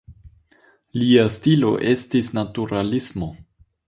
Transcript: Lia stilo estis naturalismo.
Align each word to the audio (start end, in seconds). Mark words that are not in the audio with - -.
Lia 1.01 1.25
stilo 1.35 1.69
estis 1.91 2.31
naturalismo. 2.39 3.29